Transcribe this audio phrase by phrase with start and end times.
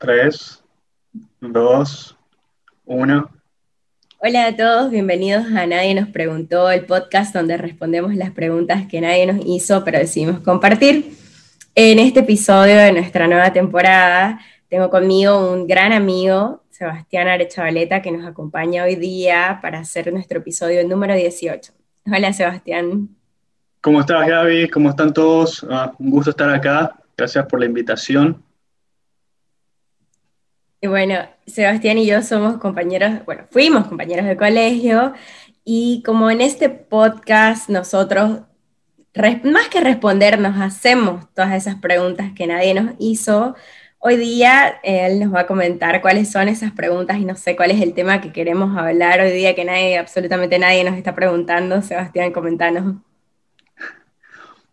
[0.00, 0.64] 3,
[1.42, 2.16] 2,
[2.86, 3.30] 1.
[4.20, 9.02] Hola a todos, bienvenidos a Nadie nos preguntó, el podcast donde respondemos las preguntas que
[9.02, 11.12] nadie nos hizo, pero decidimos compartir.
[11.74, 14.40] En este episodio de nuestra nueva temporada
[14.70, 20.38] tengo conmigo un gran amigo, Sebastián Arechavaleta, que nos acompaña hoy día para hacer nuestro
[20.38, 21.72] episodio número 18.
[22.06, 23.10] Hola Sebastián.
[23.82, 24.70] ¿Cómo estás Gaby?
[24.70, 25.62] ¿Cómo están todos?
[25.68, 26.96] Ah, un gusto estar acá.
[27.18, 28.42] Gracias por la invitación.
[30.82, 35.12] Y bueno, Sebastián y yo somos compañeros, bueno, fuimos compañeros de colegio
[35.62, 38.40] y como en este podcast nosotros,
[39.44, 43.54] más que respondernos, hacemos todas esas preguntas que nadie nos hizo,
[43.98, 47.72] hoy día él nos va a comentar cuáles son esas preguntas y no sé cuál
[47.72, 51.82] es el tema que queremos hablar hoy día que nadie, absolutamente nadie nos está preguntando.
[51.82, 52.94] Sebastián, comentanos.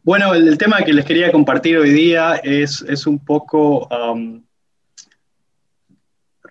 [0.04, 3.90] Bueno, el, tema que les quería compartir hoy día es, es un poco...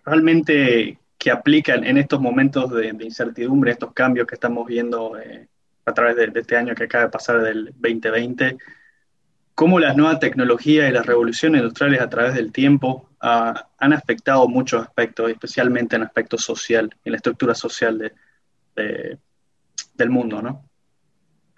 [0.07, 5.49] realmente que aplican en estos momentos de, incertidumbre, estos cambios que estamos viendo eh,
[5.85, 8.57] a través de, este año que acaba de pasar del 2020,
[9.55, 14.47] cómo las nuevas tecnologías y las revoluciones industriales a través del tiempo ah, han afectado
[14.49, 18.13] muchos aspectos, especialmente en aspectos social, en la estructura social
[18.75, 20.69] del mundo, ¿no?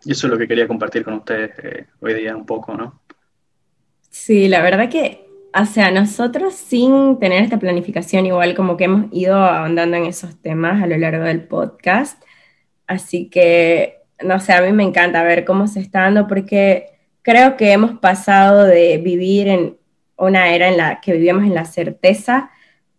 [0.04, 3.02] Y eso es lo que quería compartir con ustedes eh, hoy día un poco, ¿no?
[4.08, 5.27] Sí, la verdad que
[5.66, 10.82] sea, nosotros sin tener esta planificación, igual como que hemos ido ahondando en esos temas
[10.82, 12.22] a lo largo del podcast.
[12.86, 16.86] Así que, no sé, a mí me encanta ver cómo se está dando porque
[17.22, 19.78] creo que hemos pasado de vivir en
[20.16, 22.50] una era en la que vivíamos en la certeza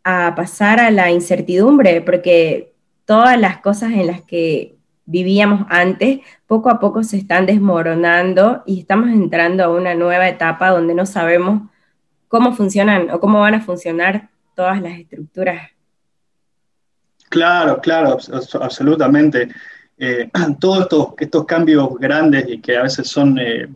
[0.04, 2.74] a pasar a la incertidumbre, porque
[3.06, 4.76] todas las cosas en las que
[5.06, 10.70] vivíamos antes, poco a poco se están desmoronando y estamos entrando a una nueva etapa
[10.70, 11.64] donde no sabemos
[12.30, 15.70] cómo funcionan o cómo van a funcionar todas las estructuras.
[17.28, 18.18] Claro, claro,
[18.62, 19.50] absolutamente.
[19.98, 23.68] Eh, todos estos, estos, cambios grandes y que a veces son, eh,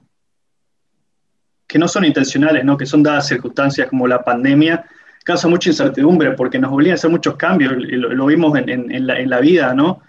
[1.68, 2.78] que no son intencionales, ¿no?
[2.78, 4.86] que son dadas circunstancias como la pandemia,
[5.26, 9.74] causa mucha incertidumbre porque nos obligan a hacer muchos cambios, lo, vimos en, la, vida,
[9.74, 10.02] ¿no?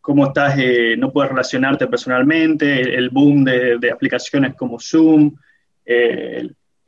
[0.00, 5.32] Cómo estás, eh, no puedes relacionarte personalmente, el, boom de, aplicaciones como Zoom,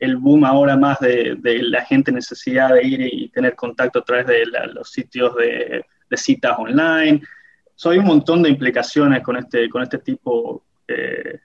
[0.01, 4.25] el boom ahora más de, la gente necesidad de ir y tener contacto a través
[4.25, 5.85] de los sitios de,
[6.15, 7.21] citas online.
[7.75, 11.39] So, hay un montón de implicaciones con este, con este tipo, eh,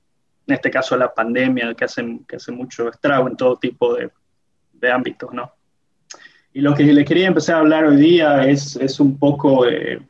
[0.46, 4.10] en este caso la pandemia, que hace, que hace mucho estrago en todo tipo de,
[4.90, 5.52] ámbitos, ¿no?
[6.52, 10.00] Y lo que le quería empezar a hablar hoy día es, es un poco de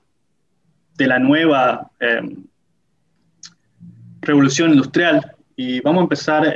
[0.98, 2.22] la nueva eh,
[4.20, 5.34] revolución industrial.
[5.56, 6.52] Y vamos a empezar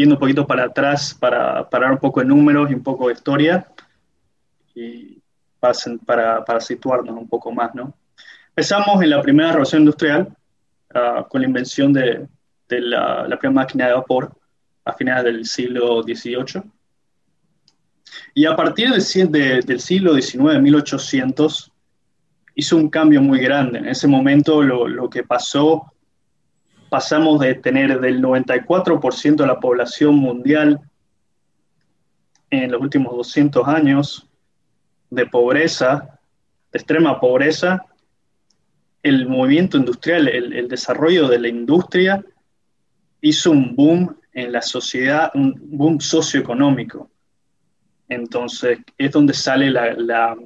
[0.00, 3.14] viendo un poquito para atrás para parar un poco de números y un poco de
[3.14, 3.66] historia
[4.74, 5.20] y
[6.06, 7.92] para, para, situarnos un poco más, ¿no?
[8.48, 10.34] Empezamos en la primera revolución industrial
[10.94, 12.26] ah, con la invención de,
[12.66, 14.32] de la, la, primera máquina de vapor
[14.86, 16.62] a finales del siglo XVIII.
[18.34, 21.72] Y a partir del, del siglo XIX, 1800,
[22.54, 23.80] hizo un cambio muy grande.
[23.80, 25.92] En ese momento lo, lo que pasó
[26.90, 30.80] pasamos de tener del 94% de la población mundial
[32.50, 34.28] en los últimos 200 años
[35.08, 36.18] de pobreza,
[36.72, 37.86] de extrema pobreza,
[39.02, 42.22] el movimiento industrial, el, desarrollo de la industria
[43.20, 47.10] hizo un boom en la sociedad, un boom socioeconómico.
[48.08, 50.36] Entonces, es donde sale la,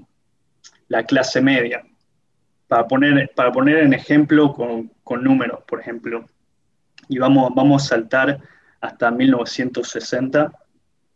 [1.06, 1.82] clase media.
[2.68, 6.24] Para poner, para poner en ejemplo con, con números, por ejemplo,
[7.08, 8.40] y vamos, vamos a saltar
[8.80, 10.52] hasta 1960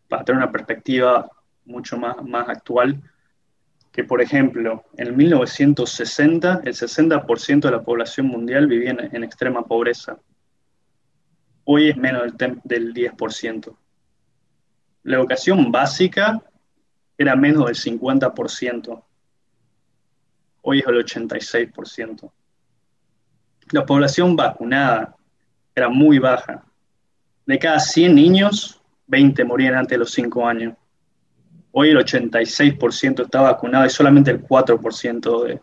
[0.09, 1.31] para tener una perspectiva
[1.65, 3.03] mucho más, más actual,
[3.93, 10.19] que por ejemplo, en 1960 el 60% de la población mundial vivía en, extrema pobreza.
[11.65, 13.77] Hoy es menos del, del 10%.
[15.03, 16.43] La educación básica
[17.17, 19.03] era menos del 50%.
[20.71, 22.31] Hoy es el 86%.
[23.71, 25.17] La población vacunada
[25.75, 26.63] era muy baja.
[27.47, 30.75] De cada 100 niños, 20 morían antes de los 5 años.
[31.73, 35.59] Hoy el 86% está vacunado y solamente el 4% de,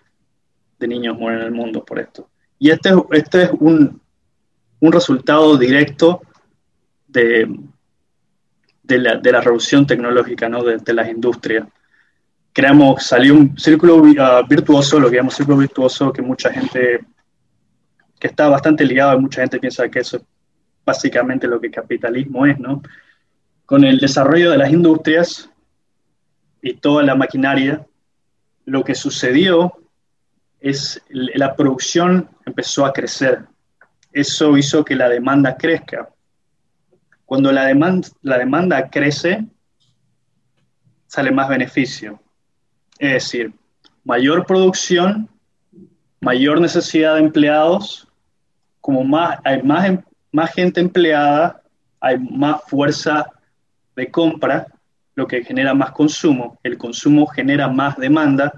[0.79, 2.27] de, niños mueren en el mundo por esto.
[2.57, 4.01] Y este, este es un,
[4.79, 6.23] un resultado directo
[7.07, 7.47] de,
[8.81, 10.63] de, la, de, revolución tecnológica, ¿no?
[10.63, 11.67] de, las industrias.
[12.55, 17.01] Creamos, salió un círculo uh, virtuoso, lo que llamamos círculo virtuoso, que mucha gente
[18.17, 20.23] que está bastante ligado, mucha gente piensa que eso es
[20.85, 22.81] básicamente lo que capitalismo es, ¿no?
[23.65, 25.49] Con el desarrollo de las industrias,
[26.65, 27.85] y toda la maquinaria,
[28.65, 29.73] lo que sucedió
[30.59, 33.45] es la producción empezó a crecer.
[34.11, 36.09] Eso hizo que la demanda crezca.
[37.25, 39.45] Cuando la demanda, la demanda crece,
[41.05, 42.19] sale más beneficio.
[42.99, 43.53] Es decir,
[44.03, 45.29] mayor producción,
[46.21, 48.07] mayor necesidad de empleados,
[48.79, 50.01] como más, hay más, em,
[50.31, 51.61] más gente empleada,
[51.99, 53.25] hay más fuerza
[53.95, 54.67] de compra,
[55.15, 56.59] lo que genera más consumo.
[56.61, 58.53] El consumo genera más demanda,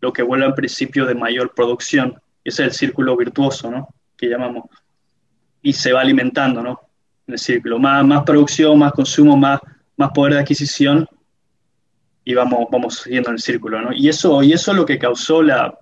[0.00, 2.20] lo que vuelve al principio de mayor producción.
[2.44, 3.88] Ese es el círculo virtuoso, ¿no?
[4.16, 4.64] Que llamamos.
[5.62, 6.80] Y se va alimentando, ¿no?
[7.26, 7.78] El círculo.
[7.78, 9.60] Más, más producción, más consumo, más,
[9.96, 11.08] más poder de adquisición,
[12.28, 13.80] y vamos, vamos siguiendo en el círculo.
[13.80, 13.90] ¿no?
[13.90, 15.78] Y, eso, y es lo que causó la,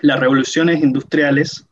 [0.00, 1.66] las revoluciones industriales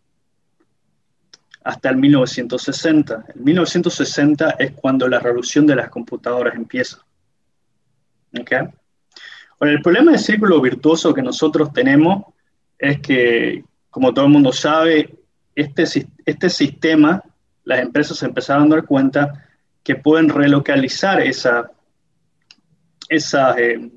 [1.63, 3.27] hasta el 1960.
[3.33, 7.07] El 1960 es cuando la revolución de las computadoras empieza.
[8.37, 8.67] ¿Okay?
[9.61, 12.25] Bueno, el problema del círculo virtuoso que nosotros tenemos
[12.81, 15.19] es que, como todo el mundo sabe,
[15.55, 15.85] este,
[16.27, 17.23] este sistema,
[17.63, 19.47] las empresas empezaron a dar cuenta
[19.85, 21.71] que pueden relocalizar esa,
[23.09, 23.89] esa eh,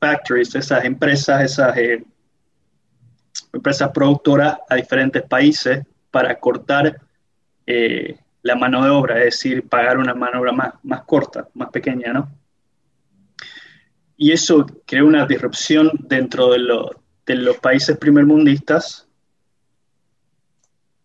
[0.00, 2.02] factories, esas empresas, esas eh,
[3.52, 7.00] empresas productoras a diferentes países para cortar
[7.66, 11.48] eh, la mano de obra, es decir, pagar una mano de obra más, más corta,
[11.54, 12.30] más pequeña, ¿no?
[14.16, 16.58] Y eso creó una disrupción dentro de,
[17.26, 19.06] de los países primermundistas,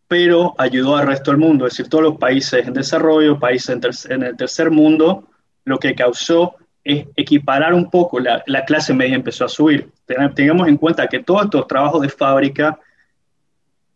[0.07, 4.24] pero ayudó al resto del mundo, es decir, todos los países en desarrollo, países en
[4.24, 5.30] el tercer mundo,
[5.65, 9.89] lo que causó es equiparar un poco, la, clase media empezó a subir.
[10.35, 12.79] Tengamos en cuenta que todos estos trabajos de fábrica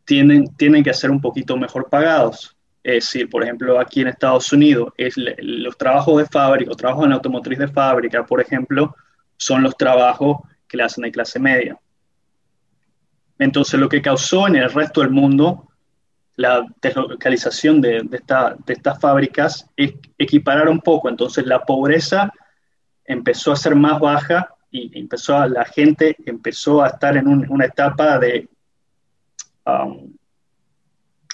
[0.03, 2.57] tienen, tienen que ser un poquito mejor pagados.
[2.83, 7.06] Es decir, por ejemplo, aquí en Estados Unidos, es los trabajos de fábrica, los trabajos
[7.06, 8.95] en automotriz de fábrica, por ejemplo,
[9.38, 10.38] son los trabajos
[10.68, 11.77] que le hacen de clase media.
[13.38, 15.68] Entonces, lo que causó en el resto del mundo
[16.38, 18.19] la deslocalización de, de,
[18.65, 21.07] de estas fábricas es equiparar un poco.
[21.07, 22.31] Entonces, la pobreza
[23.10, 27.66] empezó a ser más baja y empezó a, la gente empezó a estar en una
[27.66, 28.48] etapa de
[29.66, 30.14] um,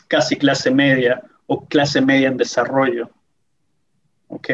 [0.07, 3.09] casi clase media o clase media en desarrollo.
[4.29, 4.49] ¿Ok?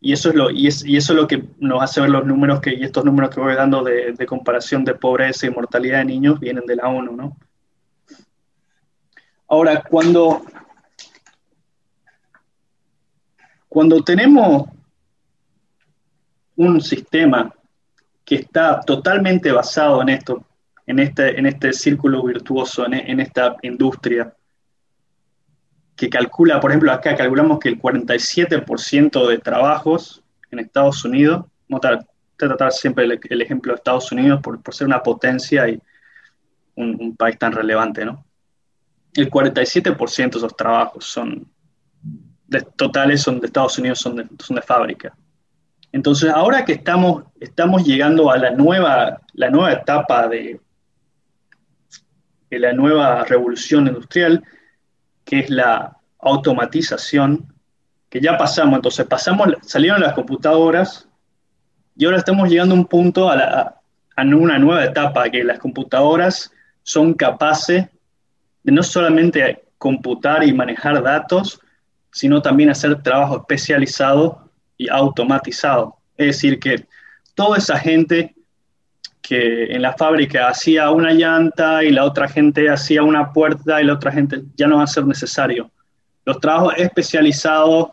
[0.00, 2.72] Y eso, es lo, y, eso es lo que nos hace ver los números que,
[2.72, 6.38] y estos números que voy dando de, de comparación de pobreza y mortalidad de niños
[6.38, 7.36] vienen de la ONU, ¿no?
[9.48, 10.42] Ahora, cuando,
[13.68, 14.68] cuando tenemos
[16.58, 17.54] un sistema
[18.24, 20.44] que está totalmente basado en esto,
[20.86, 24.34] en este, en este círculo virtuoso, en, esta industria,
[25.94, 31.84] que calcula, por ejemplo, acá calculamos que el 47% de trabajos en Estados Unidos, vamos
[31.86, 32.04] a
[32.36, 35.80] tratar siempre el, ejemplo de Estados Unidos por, ser una potencia y
[36.74, 38.24] un, país tan relevante, ¿no?
[39.14, 41.46] El 47% de esos trabajos son,
[42.48, 45.14] de, totales son de Estados Unidos, son de, son de fábrica.
[45.92, 50.60] Entonces, ahora que estamos, estamos llegando a la nueva, la nueva etapa de,
[52.50, 54.44] de la nueva revolución industrial,
[55.24, 57.52] que es la automatización,
[58.10, 61.08] que ya pasamos, entonces pasamos, salieron las computadoras
[61.96, 63.80] y ahora estamos llegando a un punto, a,
[64.16, 66.52] a una nueva etapa, que las computadoras
[66.82, 67.86] son capaces
[68.62, 71.60] de no solamente computar y manejar datos,
[72.10, 74.47] sino también hacer trabajo especializado
[74.78, 75.96] y automatizado.
[76.16, 76.86] Es decir, que
[77.34, 78.34] toda esa gente
[79.20, 83.84] que en la fábrica hacía una llanta y la otra gente hacía una puerta y
[83.84, 85.70] la otra gente ya no va a ser necesario.
[86.24, 87.90] Los trabajos especializados,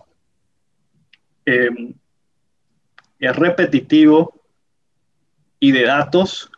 [1.46, 1.70] eh,
[3.20, 4.30] repetitivos
[5.60, 6.50] y de datos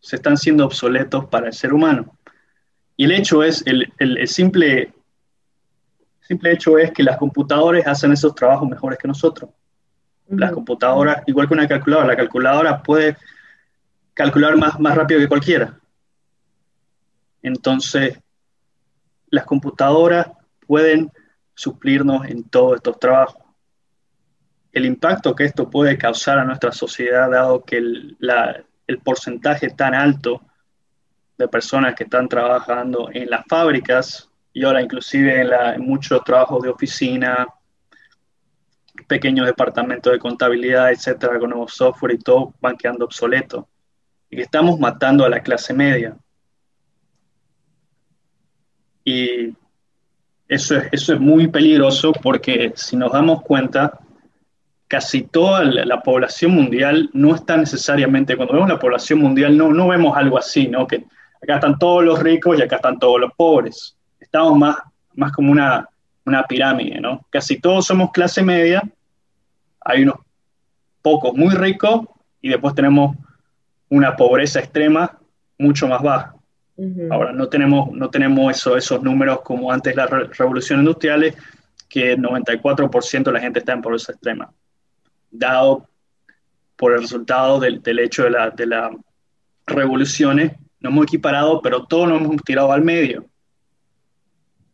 [0.00, 2.16] se están siendo obsoletos para el ser humano.
[2.96, 4.92] Y el hecho es, el, el simple,
[6.20, 9.50] simple hecho es que las computadoras hacen esos trabajos mejores que nosotros.
[10.28, 13.16] Las computadoras, igual que una calculadora, la calculadora puede
[14.14, 15.78] calcular más, más rápido que cualquiera.
[17.42, 18.18] Entonces,
[19.28, 20.28] las computadoras
[20.66, 21.12] pueden
[21.54, 23.42] suplirnos en todos estos trabajos.
[24.72, 28.16] El impacto que esto puede causar a nuestra sociedad, dado que el,
[28.86, 30.40] el porcentaje tan alto
[31.36, 36.62] de personas que están trabajando en las fábricas y ahora inclusive en, en muchos trabajos
[36.62, 37.46] de oficina,
[39.06, 43.64] pequeños departamentos de contabilidad, etcétera, con nuevo software y todo van quedando obsoletos.
[44.30, 46.16] Y que estamos matando a la clase media.
[49.04, 49.54] Y
[50.48, 53.98] eso es, eso es muy peligroso porque si nos damos cuenta,
[54.88, 59.88] casi toda la, población mundial no está necesariamente, cuando vemos la población mundial, no, no
[59.88, 60.86] vemos algo así, ¿no?
[60.86, 61.04] Que
[61.42, 63.96] acá están todos los ricos y acá están todos los pobres.
[64.20, 64.76] Estamos más,
[65.14, 65.88] más como una,
[66.26, 67.26] una pirámide, ¿no?
[67.30, 68.82] Casi todos somos clase media,
[69.80, 70.16] hay unos
[71.02, 72.06] pocos muy ricos
[72.40, 73.16] y después tenemos
[73.90, 75.18] una pobreza extrema
[75.58, 76.34] mucho más baja.
[77.10, 81.32] Ahora, no tenemos, no tenemos eso, esos números como antes de la revolución industrial,
[81.88, 84.52] que el 94% de la gente está en pobreza extrema,
[85.30, 85.88] dado
[86.74, 88.90] por el resultado del, del hecho de las de la
[89.66, 93.24] revoluciones, nos hemos equiparado, pero todos nos hemos tirado al medio.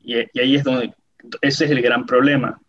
[0.01, 0.95] Y, y, ahí es donde,
[1.41, 2.61] ese es el gran problema.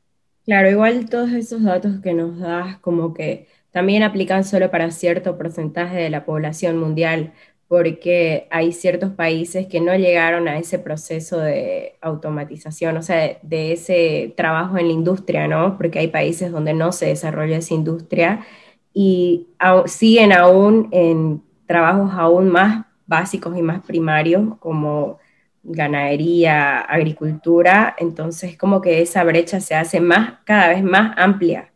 [0.45, 5.37] Claro, igual todos esos datos que nos das como que también aplican solo para cierto
[5.37, 7.33] porcentaje de la población mundial,
[7.67, 13.71] porque hay ciertos países que no llegaron a ese proceso de automatización, o sea, de,
[13.71, 15.77] ese trabajo en la industria, ¿no?
[15.77, 18.45] Porque hay países donde no se desarrolla esa industria
[18.93, 19.47] y
[19.85, 25.20] siguen aún en trabajos aún más básicos y más primarios como
[25.63, 31.71] ganadería, agricultura, entonces como que esa brecha se hace más, cada vez más amplia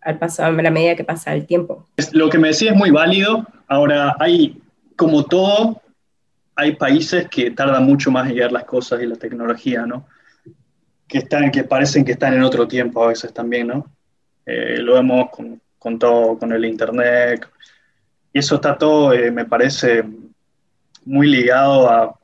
[0.00, 1.86] al paso, a la medida que pasa el tiempo.
[2.12, 3.44] Lo que me decía es muy válido.
[3.66, 4.60] Ahora, hay,
[4.94, 5.82] como todo,
[6.54, 10.06] hay países que tardan mucho más en llegar las cosas y la tecnología, ¿no?
[11.08, 13.86] Que, están, que parecen que están en otro tiempo a veces también, ¿no?
[14.44, 17.48] Eh, lo vemos con, con, todo, con el Internet.
[18.32, 20.04] Y eso está todo, eh, me parece,
[21.04, 22.16] muy ligado a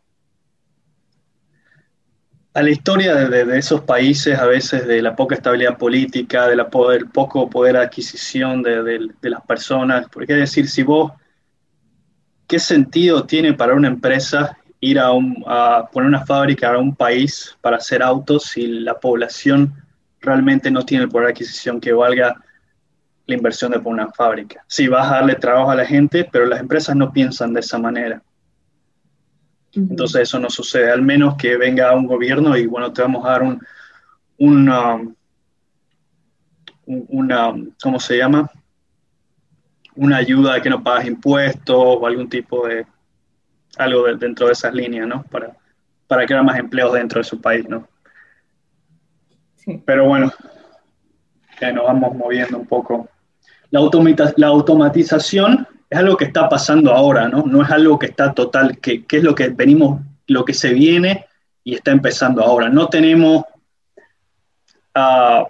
[2.54, 6.68] a la historia de, esos países, a veces de la poca estabilidad política, de la
[6.68, 10.06] poder, poco adquisición de, las personas.
[10.12, 11.12] Porque es decir, si vos,
[12.46, 15.10] ¿qué sentido tiene para una empresa ir a,
[15.46, 19.72] a poner una fábrica a un país para hacer autos si la población
[20.20, 22.36] realmente no tiene el poder de adquisición que valga
[23.26, 24.62] la inversión de poner una fábrica?
[24.66, 27.78] Sí, vas a darle trabajo a la gente, pero las empresas no piensan de esa
[27.78, 28.22] manera.
[29.74, 33.30] Entonces eso no sucede, al menos que venga un gobierno y bueno, te vamos a
[33.30, 33.60] dar un,
[34.38, 35.00] una,
[36.86, 38.50] una, ¿cómo se llama?
[39.94, 42.86] Una ayuda de que no pagas impuestos o algún tipo de,
[43.78, 45.22] algo dentro de esas líneas, ¿no?
[45.24, 45.56] Para,
[46.06, 47.88] para crear más empleos dentro de su país, ¿no?
[49.56, 49.82] Sí.
[49.86, 50.32] Pero bueno,
[51.58, 53.08] que nos vamos moviendo un poco.
[53.70, 53.80] La,
[54.36, 57.44] la automatización es algo que está pasando ahora, ¿no?
[57.44, 61.26] No es algo que está total, que, es lo que venimos, lo que se viene
[61.62, 62.70] y está empezando ahora.
[62.70, 63.44] No tenemos
[64.96, 65.44] uh,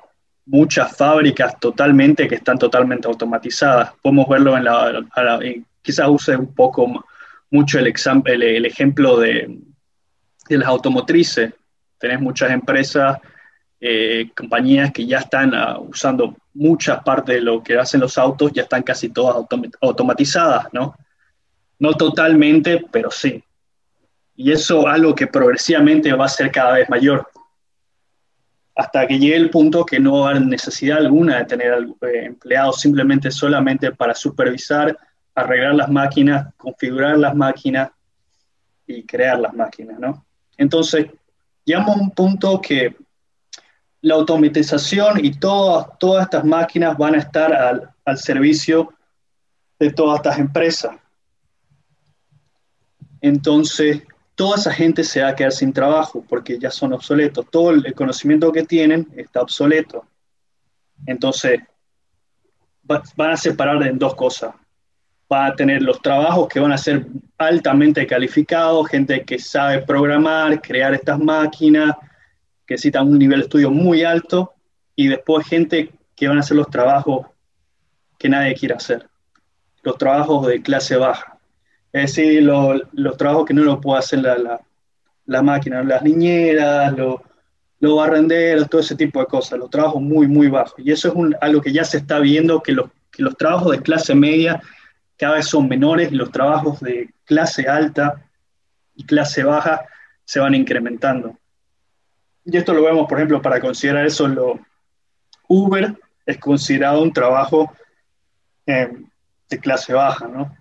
[0.47, 3.93] muchas fábricas totalmente que están totalmente automatizadas.
[4.03, 5.05] Podemos verlo en la,
[5.81, 7.05] quizás use un poco
[7.49, 7.93] mucho el,
[8.43, 9.61] el ejemplo de,
[10.49, 11.55] de las automotrices.
[11.99, 13.17] Tenés muchas empresas
[13.81, 18.53] eh, compañías que ya están uh, usando muchas partes de lo que hacen los autos,
[18.53, 19.47] ya están casi todas
[19.81, 20.95] automatizadas, ¿no?
[21.79, 23.43] No totalmente, pero sí.
[24.37, 27.29] Y eso es algo que progresivamente va a ser cada vez mayor.
[28.75, 32.81] Hasta que llegue el punto que no va a necesidad alguna de tener eh, empleados
[32.81, 34.97] simplemente solamente para supervisar,
[35.35, 37.91] arreglar las máquinas, configurar las máquinas
[38.87, 40.25] y crear las máquinas, ¿no?
[40.57, 41.07] Entonces,
[41.65, 42.97] llegamos a un punto que
[44.03, 48.93] la automatización y todas, todas estas máquinas van a estar al, al servicio
[49.79, 50.97] de todas estas empresas.
[53.21, 54.03] Entonces,
[54.35, 57.47] toda esa gente se va a quedar sin trabajo porque ya son obsoletos.
[57.51, 60.05] Todo el conocimiento que tienen está obsoleto.
[61.07, 61.61] Entonces,
[62.83, 64.55] van a separar en dos cosas.
[65.29, 67.07] Van a tener los trabajos que van a ser
[67.39, 71.95] altamente calificados, gente que sabe programar, crear estas máquinas,
[72.67, 74.55] que necesitan un nivel de estudio muy alto
[74.95, 77.27] y después gente que van a hacer los trabajos
[78.19, 79.09] que nadie quiere hacer,
[79.83, 81.39] los trabajos de clase baja.
[81.93, 84.61] Es decir, los trabajos que no lo puede hacer la,
[85.27, 87.17] la, máquina, las niñeras, los,
[87.81, 90.75] los barrenderos, todo ese tipo de cosas, los trabajos muy, muy bajos.
[90.79, 93.83] Y eso es algo que ya se está viendo, que los, que los trabajos de
[93.83, 94.63] clase media
[95.19, 98.23] cada vez son menores y los trabajos de clase alta
[98.95, 99.85] y clase baja
[100.25, 101.37] se van incrementando.
[102.45, 104.59] Y esto lo vemos, por ejemplo, para considerar eso, lo,
[105.49, 107.73] Uber es considerado un trabajo
[108.67, 108.91] eh,
[109.49, 110.57] de clase baja, ¿no?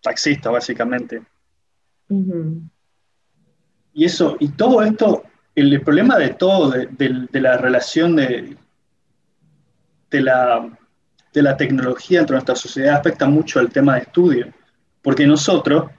[0.00, 1.22] Taxista, básicamente.
[3.92, 8.56] Y eso, y todo esto, el, problema de todo, de, la relación de,
[10.10, 10.78] de, la,
[11.32, 14.52] de la tecnología entre nuestra sociedad afecta mucho al tema de estudio,
[15.02, 15.90] porque nosotros,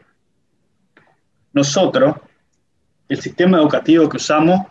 [1.54, 2.16] nosotros,
[3.08, 4.66] el sistema educativo que usamos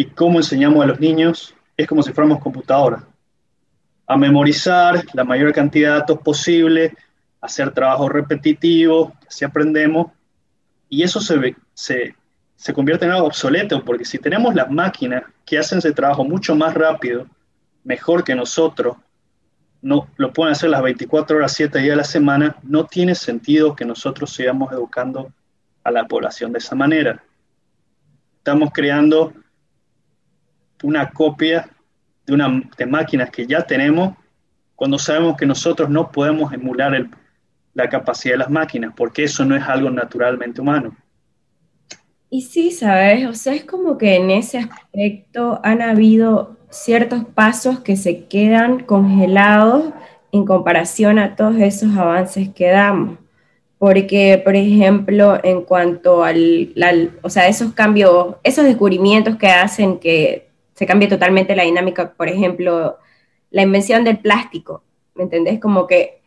[0.00, 3.02] y cómo enseñamos a los niños es como si fuéramos computadoras.
[4.06, 6.96] a memorizar la mayor cantidad de datos posible,
[7.38, 10.06] hacer trabajo repetitivo, así aprendemos,
[10.88, 12.14] y eso se, se,
[12.56, 16.56] se convierte en algo obsoleto, porque si tenemos las máquinas que hacen ese trabajo mucho
[16.56, 17.26] más rápido,
[17.84, 18.96] mejor que nosotros,
[19.82, 23.76] no lo pueden hacer las 24 horas, 7 días de la semana, no tiene sentido
[23.76, 25.30] que nosotros sigamos educando
[25.84, 27.22] a la población de esa manera.
[28.38, 29.34] Estamos creando
[30.82, 31.68] una copia
[32.26, 34.14] de, una, de máquinas que ya tenemos
[34.74, 37.06] cuando sabemos que nosotros no podemos emular
[37.74, 40.96] la capacidad de las máquinas, porque eso no es algo naturalmente humano.
[42.30, 47.80] Y sí, sabes, o sea, es como que en ese aspecto han habido ciertos pasos
[47.80, 49.92] que se quedan congelados
[50.32, 53.18] en comparación a todos esos avances que damos.
[53.78, 56.72] Porque, por ejemplo, en cuanto al,
[57.22, 60.49] o sea, esos cambios, esos descubrimientos que hacen que
[60.80, 62.96] se cambie totalmente la dinámica, por ejemplo,
[63.50, 64.82] la invención del plástico,
[65.14, 65.60] ¿me entendés?
[65.60, 66.22] Como que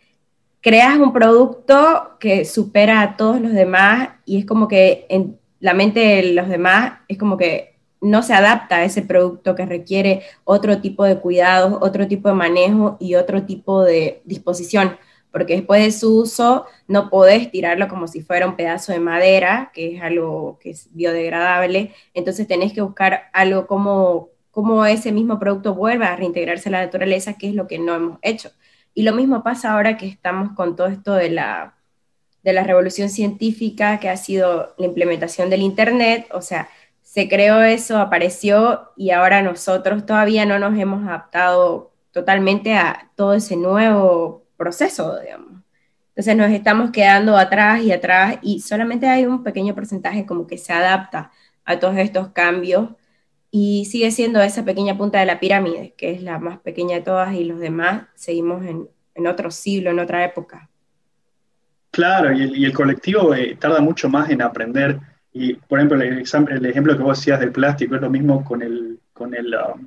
[0.62, 5.74] creas un producto que supera a todos los demás y es como que en la
[5.74, 10.22] mente de los demás es como que no se adapta a ese producto que requiere
[10.44, 14.98] otro tipo de cuidados, otro tipo de manejo y otro tipo de disposición,
[15.32, 19.72] porque después de su uso no podés tirarlo como si fuera un pedazo de madera,
[19.74, 25.40] que es algo que es biodegradable, entonces tenés que buscar algo como, como ese mismo
[25.40, 28.52] producto vuelva a reintegrarse a la naturaleza, que es lo que no hemos hecho.
[28.94, 31.74] Y lo mismo pasa ahora que estamos con todo esto de la,
[32.44, 36.70] de la revolución científica, que ha sido la implementación del Internet, o sea,
[37.02, 43.34] se creó eso, apareció y ahora nosotros todavía no nos hemos adaptado totalmente a todo
[43.34, 45.64] ese nuevo proceso, digamos.
[46.10, 50.60] Entonces nos estamos quedando atrás y atrás y solamente hay un pequeño porcentaje como que
[50.60, 51.32] se adapta
[51.66, 52.90] a todos estos cambios
[53.56, 57.02] y sigue siendo esa pequeña punta de la pirámide, que es la más pequeña de
[57.02, 60.72] todas y los demás seguimos en, en otro siglo, en otra época.
[61.92, 65.00] Claro, y el, colectivo eh, tarda mucho más en aprender
[65.32, 69.00] y, por ejemplo, el, ejemplo que vos decías del plástico es lo mismo con, el,
[69.14, 69.86] con, el, um,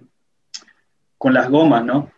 [1.18, 2.08] con las gomas, ¿no?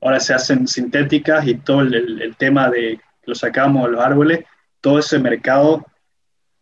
[0.00, 4.46] Ahora se hacen sintéticas y todo el, tema de lo sacamos de los árboles,
[4.80, 5.84] todo ese mercado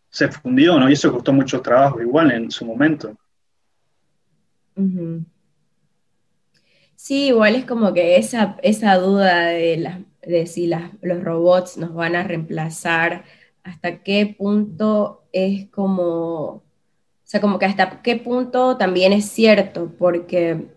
[0.09, 0.89] se fundió, ¿no?
[0.89, 3.15] Y eso costó mucho trabajo igual en su momento.
[6.95, 10.67] Sí, igual es como que esa, esa duda de, de si
[11.01, 13.25] los robots nos van a reemplazar,
[13.63, 16.63] hasta qué punto es como, o
[17.23, 20.67] sea, como que hasta qué punto también es cierto, porque,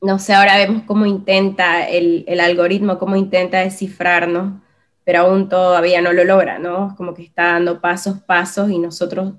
[0.00, 4.60] no sé, ahora vemos cómo intenta el, algoritmo, cómo intenta descifrarnos,
[5.04, 6.94] pero aún todavía no lo logra, ¿no?
[6.96, 9.34] Como que está dando pasos, pasos y nosotros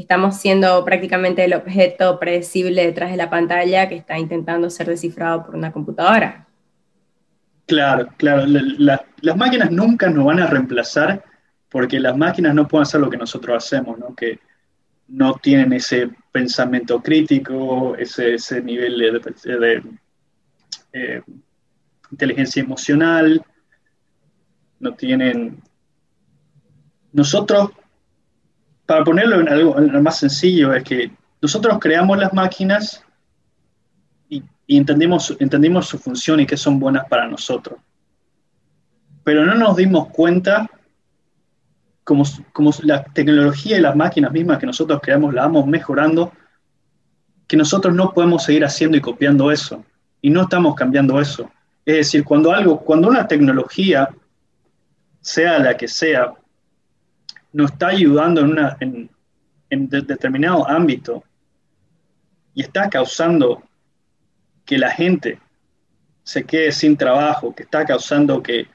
[0.00, 5.44] estamos siendo prácticamente el objeto predecible detrás de la pantalla que está intentando ser descifrado
[5.44, 6.46] por una computadora.
[7.66, 8.44] Claro, claro.
[8.46, 11.22] las máquinas nunca nos van a reemplazar
[11.68, 14.14] porque las máquinas no pueden hacer lo que nosotros hacemos, ¿no?
[14.14, 14.40] que
[15.08, 19.82] no tienen ese pensamiento crítico, ese, ese nivel de,
[20.92, 21.22] eh,
[22.10, 23.44] inteligencia emocional,
[24.80, 25.62] no tienen...
[27.12, 27.70] Nosotros,
[28.88, 31.10] para ponerlo en algo, más sencillo, es que
[31.42, 33.04] nosotros creamos las máquinas
[34.30, 37.78] y, entendimos, entendimos su función y que son buenas para nosotros.
[39.24, 40.70] Pero no nos dimos cuenta
[42.02, 42.24] como,
[42.54, 46.32] como la tecnología y las máquinas mismas que nosotros creamos la vamos mejorando,
[47.46, 49.84] que nosotros no podemos seguir haciendo y copiando eso.
[50.22, 51.50] Y no estamos cambiando eso.
[51.84, 54.08] Es decir, cuando algo, cuando una tecnología,
[55.20, 56.32] sea la que sea,
[57.52, 61.24] nos está ayudando en, una, en, determinado ámbito
[62.54, 63.62] y está causando
[64.64, 65.38] que la gente
[66.22, 68.68] se quede sin trabajo, que está causando que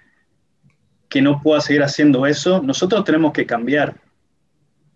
[1.14, 3.94] que no pueda seguir haciendo eso, nosotros tenemos que cambiar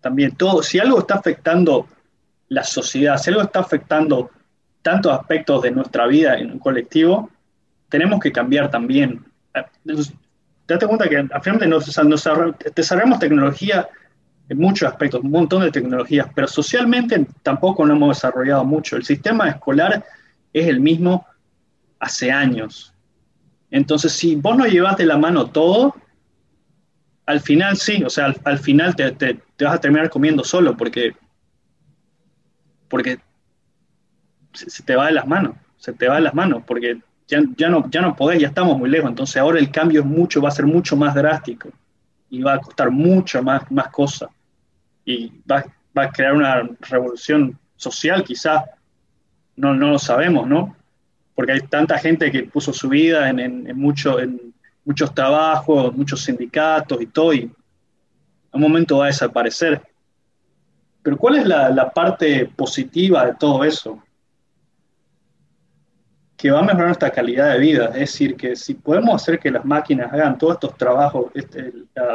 [0.00, 0.64] también todo.
[0.64, 1.86] Si algo está afectando
[2.48, 4.28] la sociedad, si algo está afectando
[4.82, 7.30] tantos aspectos de nuestra vida en un colectivo,
[7.88, 9.24] tenemos que cambiar también.
[10.68, 11.86] Date cuenta que al final nos,
[12.74, 13.88] desarrollamos tecnología
[14.50, 18.96] en muchos aspectos, un montón de tecnologías, pero socialmente tampoco lo hemos desarrollado mucho.
[18.96, 20.04] El sistema escolar
[20.52, 21.26] es el mismo
[21.98, 22.92] hace años.
[23.70, 25.94] Entonces, si vos no llevas de la mano todo,
[27.24, 31.14] al final sí, o sea, al, final te, vas a terminar comiendo solo porque,
[32.88, 33.18] porque
[34.52, 37.68] se, te va de las manos, se te va de las manos, porque ya, ya,
[37.68, 40.48] no, ya no podés, ya estamos muy lejos, entonces ahora el cambio es mucho, va
[40.48, 41.68] a ser mucho más drástico
[42.30, 44.30] y va a costar mucho más, más cosas
[45.04, 45.64] y va,
[45.94, 48.64] a crear una revolución social quizás,
[49.56, 50.76] no, no lo sabemos, ¿no?
[51.38, 57.00] porque hay tanta gente que puso su vida en, en, en muchos trabajos, muchos sindicatos
[57.00, 57.50] y todo, y
[58.50, 59.80] a un momento va a desaparecer.
[61.00, 64.02] Pero ¿cuál es la parte positiva de todo eso?
[66.38, 67.86] Que va a mejorar nuestra calidad de vida.
[67.86, 71.72] Es decir, que si podemos hacer que las máquinas hagan todos estos trabajos, este,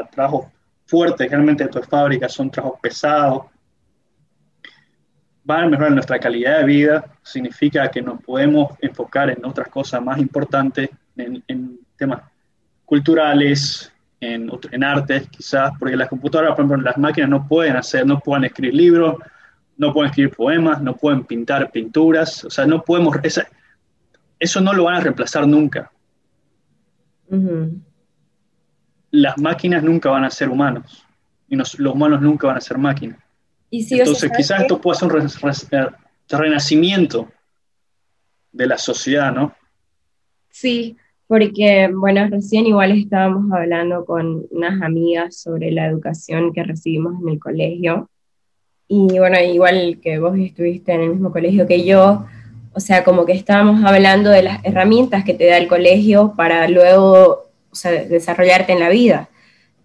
[0.10, 0.46] trabajos
[0.86, 3.44] fuertes, realmente de fábricas son trabajos pesados,
[5.44, 10.02] van a mejorar nuestra calidad de vida, significa que nos podemos enfocar en otras cosas
[10.02, 12.22] más importantes, en, temas
[12.86, 18.06] culturales, en, en artes quizás, porque las computadoras, por ejemplo, las máquinas no pueden hacer,
[18.08, 19.18] no pueden escribir libros,
[19.76, 23.46] no pueden escribir poemas, no pueden pintar pinturas, o sea, no podemos, esa,
[24.44, 25.90] eso no lo van a reemplazar nunca.
[29.12, 31.06] Las máquinas nunca van a ser humanos
[31.48, 33.20] y los humanos nunca van a ser máquinas.
[33.72, 35.90] Entonces quizás esto pueda ser un eh,
[36.30, 37.32] renacimiento
[38.52, 39.56] de la sociedad, ¿no?
[40.50, 47.20] Sí, porque, bueno, recién igual estábamos hablando con unas amigas sobre la educación que recibimos
[47.22, 48.10] en el colegio.
[48.88, 52.26] Y bueno, igual que vos estuviste en el mismo colegio que yo,
[52.74, 56.68] o sea, como que estábamos hablando de las herramientas que te da el colegio para
[56.68, 57.50] luego
[58.10, 59.30] desarrollarte en la vida.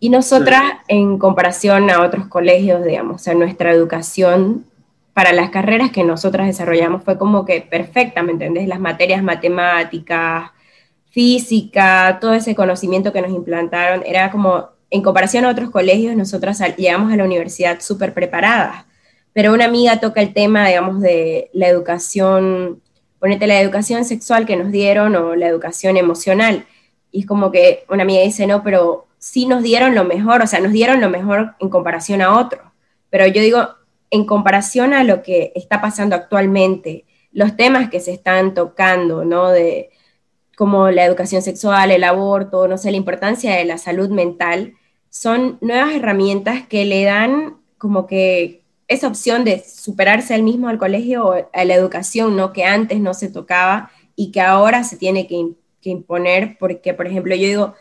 [0.01, 4.65] Y nosotras, en comparación a otros colegios, digamos, o sea, nuestra educación
[5.13, 8.69] para las carreras que nosotras desarrollamos fue como que perfecta, ¿me entendés?
[8.69, 10.51] Las materias matemáticas,
[11.11, 16.63] física, todo ese conocimiento que nos implantaron, era como, en comparación a otros colegios, nosotras
[16.77, 18.88] llegamos a la universidad súper preparadas
[19.33, 22.83] pero una amiga toca el tema, digamos, de la educación,
[23.19, 26.67] ponete la educación sexual que nos dieron o la educación emocional.
[27.11, 30.47] Y es como que una amiga dice, no, pero sí nos dieron lo mejor, o
[30.47, 32.63] sea, nos dieron lo mejor en comparación a otros.
[33.11, 33.69] Pero yo digo,
[34.11, 39.51] en comparación a lo que está pasando actualmente, los temas que se están tocando, ¿no?
[39.51, 39.91] De
[40.57, 44.75] como la educación sexual, el aborto, no sé, la importancia de la salud mental,
[45.11, 50.79] son nuevas herramientas que le dan como que esa opción de superarse al mismo al
[50.79, 52.53] colegio o a la educación, ¿no?
[52.55, 57.35] Que antes no se tocaba y que ahora se tiene que, imponer, porque, por ejemplo,
[57.35, 57.75] yo digo,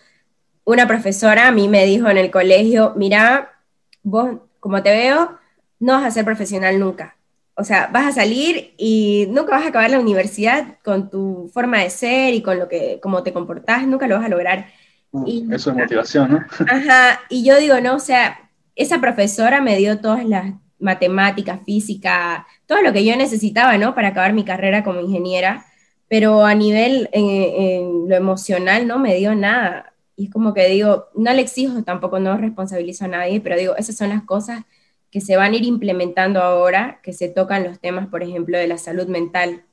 [0.64, 3.60] una profesora a mí me dijo en el colegio, mira,
[4.02, 5.38] vos, como te veo,
[5.80, 7.18] no vas a ser profesional nunca.
[7.56, 11.80] O sea, vas a salir y nunca vas a acabar la universidad con tu forma
[11.80, 14.68] de ser y con lo que, cómo te comportás, nunca lo vas a lograr.
[15.12, 16.46] Mm, y, eso es motivación, ¿no?
[16.72, 22.48] Ajá, y yo digo, no, o sea, esa profesora me dio todas las matemática, física,
[22.66, 23.96] todo lo que yo necesitaba, ¿no?
[23.96, 25.66] Para acabar mi carrera como ingeniera,
[26.08, 29.94] pero a nivel en, lo emocional no me dio nada.
[30.16, 33.76] Y es como que digo, no le exijo, tampoco no responsabilizo a nadie, pero digo,
[33.76, 34.64] esas son las cosas
[35.12, 38.68] que se van a ir implementando ahora, que se tocan los temas, por ejemplo, de
[38.68, 39.64] la salud mental,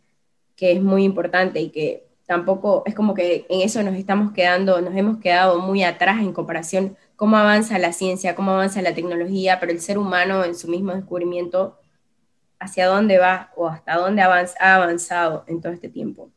[0.57, 4.81] que es muy importante y que tampoco es como que en eso nos estamos quedando,
[4.81, 9.59] nos hemos quedado muy atrás en comparación cómo avanza la ciencia, cómo avanza la tecnología,
[9.61, 11.79] pero el ser humano en su mismo descubrimiento,
[12.59, 16.31] hacia dónde va o hasta dónde ha avanzado en todo este tiempo.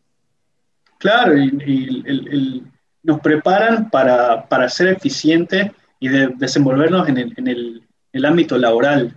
[0.97, 2.63] Claro, y,
[3.03, 9.15] nos preparan para, ser eficientes y de, desenvolvernos en, el, ámbito laboral,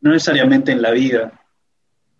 [0.00, 1.32] no necesariamente en la vida.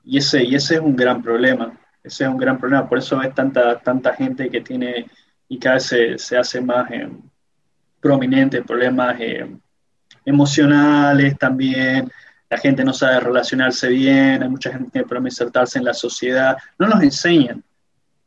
[0.05, 3.19] Y ese, y ese es un gran problema, ese es un gran problema, por eso
[3.19, 5.07] ves tanta, tanta gente que tiene
[5.49, 6.91] y cada vez se, hace más...
[6.91, 7.36] en
[8.01, 9.47] prominentes, problemas eh,
[10.25, 12.11] emocionales también,
[12.49, 15.85] la gente no sabe relacionarse bien, hay mucha gente que tiene problemas de insertarse en
[15.85, 17.63] la sociedad, no nos enseñan.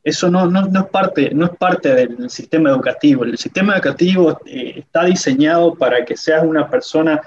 [0.02, 3.24] Eso no, no, no, es, parte, no es parte del sistema educativo.
[3.24, 7.20] El sistema educativo eh, está diseñado para que seas una persona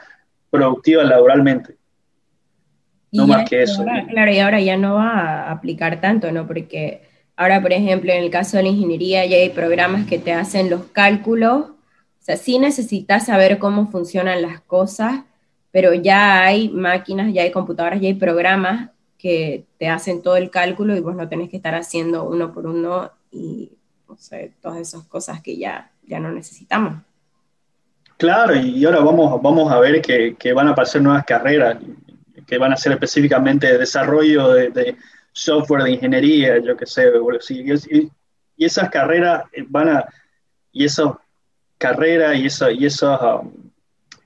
[0.50, 1.76] productiva laboralmente.
[3.12, 3.86] No más que eso.
[4.10, 6.48] claro, y ahora ya no va a aplicar tanto, ¿no?
[6.48, 7.04] Porque
[7.36, 10.72] ahora, por ejemplo, en el caso de la ingeniería ya hay programas que te hacen
[10.72, 11.68] los cálculos
[12.24, 15.26] o sea, sí necesitas saber cómo funcionan las cosas,
[15.72, 20.50] pero ya hay máquinas, ya hay computadoras, ya hay programas que te hacen todo el
[20.50, 23.74] cálculo y vos no tenés que estar haciendo uno por uno y,
[24.62, 26.94] todas esas cosas que ya, ya no necesitamos.
[28.16, 31.78] Claro, y ahora vamos, vamos a ver que, que van a aparecer nuevas carreras
[32.48, 34.96] que van a ser específicamente de desarrollo de,
[35.34, 37.12] software de ingeniería, yo qué sé,
[37.50, 38.00] y,
[38.56, 40.06] y, esas carreras van a,
[40.72, 41.16] y esos
[41.84, 43.52] carrera y, eso, y esos um,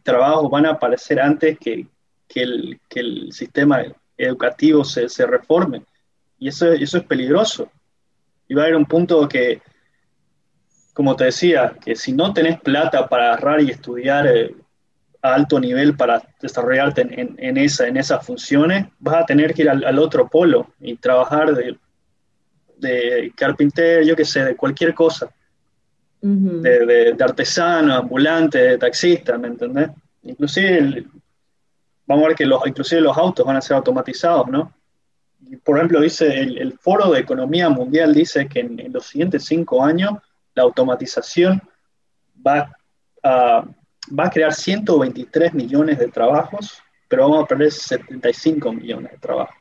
[0.04, 1.88] trabajos van a aparecer antes que,
[2.36, 3.84] el, que el, sistema
[4.16, 5.82] educativo se, se, reforme.
[6.38, 7.72] Y eso, eso es peligroso.
[8.48, 9.60] Y va a haber un punto que,
[10.94, 14.56] como te decía, que si no tenés plata para agarrar y estudiar eh,
[15.24, 19.64] a alto nivel para desarrollarte en, en, esa, en esas funciones, vas a tener que
[19.64, 21.76] ir al, al otro polo y trabajar de,
[22.78, 25.32] de carpintero, yo qué sé, de cualquier cosa.
[26.22, 29.90] De, artesano, ambulante, de taxista, ¿me entendés?
[30.24, 31.06] Inclusive,
[32.06, 34.74] vamos a ver que los, inclusive los autos van a ser automatizados, ¿no?
[35.64, 40.12] Por ejemplo, dice el, Foro de Economía Mundial dice que en, los siguientes cinco años
[40.56, 41.62] la automatización
[42.46, 42.76] va
[43.24, 43.64] a,
[44.18, 49.56] va a crear 123 millones de trabajos, pero vamos a perder 75 millones de trabajos.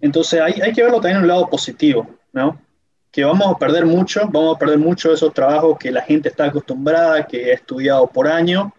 [0.00, 2.67] Entonces hay, hay que verlo también en un lado positivo, ¿no?
[3.10, 6.28] Que vamos a perder mucho, vamos a perder mucho de esos trabajos que la gente
[6.28, 8.70] está acostumbrada, que ha estudiado por años,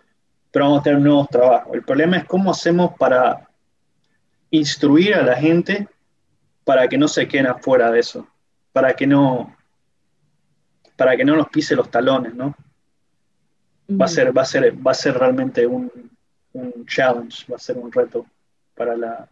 [0.51, 1.73] pero vamos a tener nuevos trabajos.
[1.73, 3.47] El problema es cómo hacemos para
[4.51, 5.87] instruir a la gente
[6.63, 8.27] para que no se queden afuera de eso,
[8.71, 9.55] para que no,
[10.95, 12.55] para que no nos pise los talones, ¿no?
[13.89, 15.91] Va a ser, va a ser, va a ser realmente un,
[16.53, 18.25] un challenge, va a ser un reto
[18.75, 19.27] para la,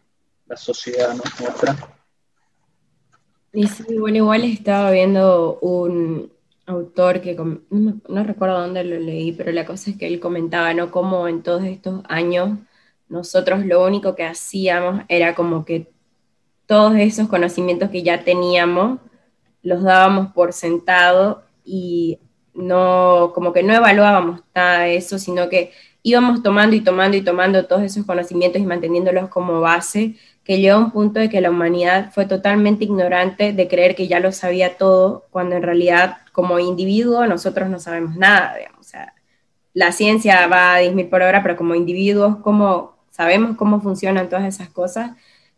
[0.46, 1.76] la sociedad nuestra.
[3.52, 6.30] Y sí, bueno, igual estaba viendo un
[6.66, 10.90] autor que no, recuerdo dónde lo leí, pero la cosa es que él comentaba, ¿no?
[10.90, 12.58] Cómo en todos estos años
[13.08, 15.90] nosotros lo único que hacíamos era como que
[16.66, 19.00] todos esos conocimientos que ya teníamos
[19.62, 22.18] los dábamos por sentado y
[22.54, 27.22] no, como que no evaluábamos nada de eso, sino que íbamos tomando y tomando y
[27.22, 30.16] tomando todos esos conocimientos y manteniéndolos como base
[30.48, 34.08] que llegó a un punto de que la humanidad fue totalmente ignorante de creer que
[34.08, 38.80] ya lo sabía todo, cuando en realidad como individuo nosotros no sabemos nada, digamos.
[38.80, 39.14] O sea,
[39.74, 44.46] la ciencia va a disminuir por hora, pero como individuos, ¿cómo sabemos cómo funcionan todas
[44.46, 45.12] esas cosas?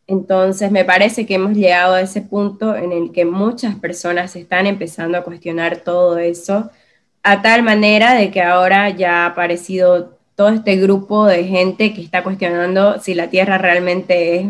[0.08, 4.66] Entonces, me parece que hemos llegado a ese punto en el que muchas personas están
[4.66, 6.68] empezando a cuestionar todo eso,
[7.22, 12.00] a tal manera de que ahora ya ha aparecido todo este grupo de gente que
[12.00, 14.46] está cuestionando si la Tierra realmente es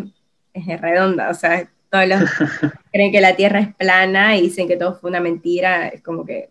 [0.54, 2.20] es redonda, o sea, todos los
[2.92, 6.24] creen que la Tierra es plana y dicen que todo fue una mentira, es como
[6.24, 6.48] que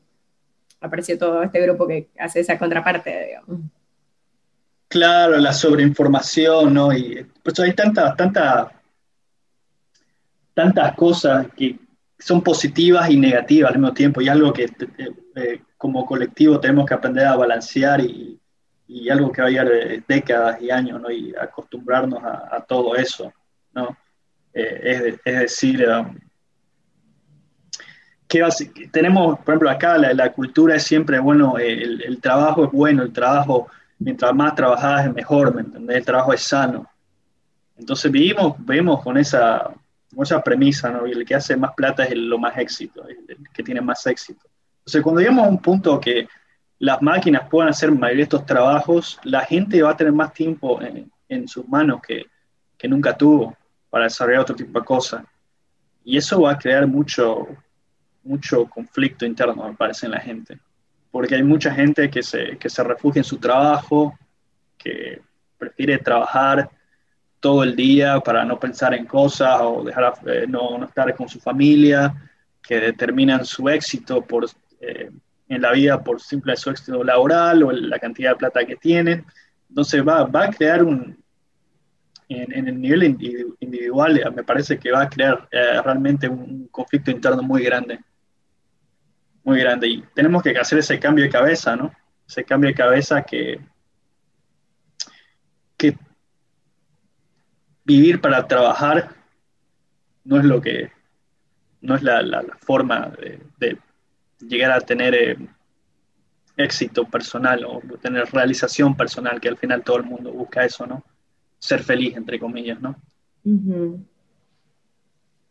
[0.82, 3.62] apareció todo este grupo que hace esa contraparte, digamos.
[4.90, 6.92] Claro, la sobreinformación, ¿no?
[6.92, 8.68] Y pues hay tantas, tantas,
[10.54, 11.80] tantas cosas que
[12.18, 16.86] son positivas y negativas al mismo tiempo, y algo que eh, eh, como colectivo tenemos
[16.86, 18.39] que aprender a balancear y,
[18.90, 19.72] y algo que va a llevar
[20.08, 21.10] décadas y años, ¿no?
[21.10, 23.32] Y acostumbrarnos a todo eso.
[23.74, 23.98] ¿no?
[24.54, 26.18] Eh, es, decir, um,
[28.28, 33.12] que tenemos, por ejemplo, acá la, cultura es siempre, bueno, el, trabajo es bueno, el
[33.12, 33.68] trabajo,
[34.00, 35.98] mientras más trabajadas es mejor, ¿me entendés?
[35.98, 36.88] El trabajo es sano.
[37.78, 39.72] Entonces vivimos, vivimos con esa,
[40.22, 41.08] esa premisa, ¿no?
[41.08, 44.06] Y el que hace más plata es el, lo más éxito, el, que tiene más
[44.06, 44.48] éxito.
[44.80, 46.28] Entonces cuando llegamos a un punto que
[46.80, 50.82] las máquinas puedan hacer mayoría de estos trabajos, la gente va a tener más tiempo
[50.82, 52.26] en, en sus manos que,
[52.78, 53.56] que nunca tuvo
[53.90, 55.24] para desarrollar otro tipo de cosas.
[56.06, 57.48] Y eso va a crear mucho,
[58.24, 60.58] mucho conflicto interno, me parece, en la gente.
[61.12, 64.18] Porque hay mucha gente que se, que se refugia en su trabajo,
[64.78, 65.22] que
[65.58, 66.70] prefiere trabajar
[67.42, 71.28] todo el día para no pensar en cosas o dejar eh, no, no, estar con
[71.28, 72.14] su familia,
[72.62, 74.46] que determinan su éxito por,
[74.80, 75.10] eh,
[75.50, 79.26] en la vida por simple su éxito laboral o la cantidad de plata que tienen.
[79.68, 81.18] Entonces va, va a crear un,
[82.30, 83.04] en, el nivel
[83.60, 88.00] individual eh, me parece que va a crear eh, realmente un conflicto interno muy grande.
[89.44, 89.88] Muy grande.
[89.88, 91.92] Y tenemos que hacer ese cambio de cabeza, ¿no?
[92.28, 93.60] Ese cambio de cabeza que,
[95.76, 95.98] que
[97.84, 99.16] vivir para trabajar
[100.24, 100.92] no es lo que,
[101.82, 103.12] no es la, forma
[103.58, 103.80] de,
[104.40, 105.38] llegar a tener eh,
[106.58, 111.04] éxito personal o tener realización personal, que al final todo el mundo busca eso, ¿no?
[111.60, 112.96] ser feliz, entre comillas, ¿no?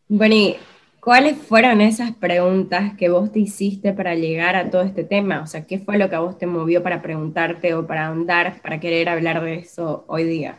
[0.07, 0.57] Bueno, ¿y
[0.99, 5.41] cuáles fueron esas preguntas que vos te hiciste para llegar a todo este tema?
[5.41, 8.61] O sea, ¿qué fue lo que a vos te movió para preguntarte o para ahondar,
[8.61, 10.57] para querer hablar de eso hoy día?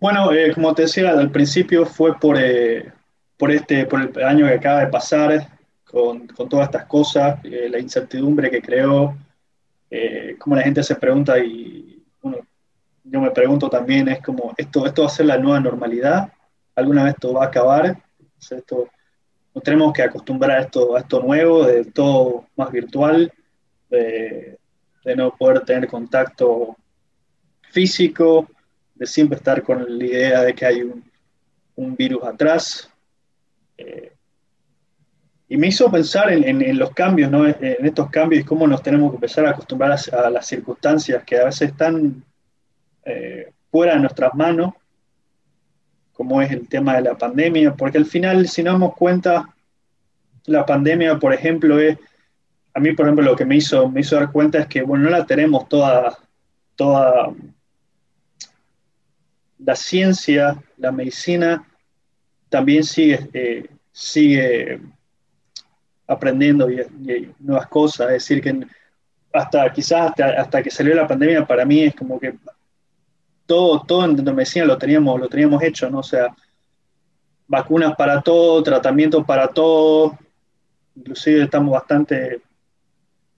[0.00, 2.92] Bueno, eh, como te decía al principio, fue por, eh,
[3.36, 5.48] por, este, por el año que acaba de pasar,
[5.92, 9.16] con, con todas estas cosas, eh, la incertidumbre que creó,
[10.38, 12.38] cómo la gente se pregunta y, bueno,
[13.04, 16.32] yo me pregunto también, es como, ¿esto, esto va a ser la nueva normalidad?
[16.74, 18.02] ¿Alguna vez esto va a acabar?
[18.50, 18.88] esto,
[19.54, 23.32] nos tenemos que acostumbrar a esto, a esto nuevo, de todo más virtual,
[23.90, 24.58] de,
[25.16, 26.76] no poder tener contacto
[27.70, 28.48] físico,
[28.94, 31.04] de siempre estar con la idea de que hay un,
[31.96, 32.88] virus atrás.
[33.76, 34.12] Eh,
[35.52, 37.46] y me hizo pensar en, los cambios, ¿no?
[37.46, 41.38] en, estos cambios y cómo nos tenemos que empezar a acostumbrar a, las circunstancias que
[41.38, 42.24] a veces están
[43.04, 44.72] eh, fuera de nuestras manos,
[46.14, 49.54] como es el tema de la pandemia, porque al final, si nos damos cuenta,
[50.46, 51.98] la pandemia, por ejemplo, es,
[52.72, 55.04] a mí, por ejemplo, lo que me hizo, me hizo dar cuenta es que, bueno,
[55.04, 56.16] no la tenemos toda,
[56.76, 57.30] toda
[59.58, 61.68] la ciencia, la medicina,
[62.48, 64.80] también sigue, eh, sigue
[66.12, 66.84] aprendiendo y,
[67.40, 68.66] nuevas cosas, es decir, que
[69.32, 72.34] hasta quizás hasta, que salió la pandemia, para mí es como que
[73.46, 75.98] todo, todo en medicina lo teníamos, lo teníamos hecho, ¿no?
[75.98, 76.34] O sea,
[77.46, 80.18] vacunas para todo, tratamientos para todo,
[80.94, 82.40] inclusive estamos bastante